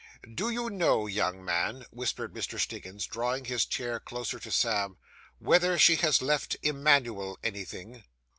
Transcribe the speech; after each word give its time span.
'Do 0.33 0.49
you 0.49 0.67
know, 0.71 1.05
young 1.05 1.45
man,' 1.45 1.85
whispered 1.91 2.33
Mr. 2.33 2.59
Stiggins, 2.59 3.05
drawing 3.05 3.45
his 3.45 3.67
chair 3.67 3.99
closer 3.99 4.39
to 4.39 4.49
Sam, 4.49 4.97
'whether 5.37 5.77
she 5.77 5.95
has 5.97 6.23
left 6.23 6.57
Emanuel 6.63 7.37
anything? 7.43 8.03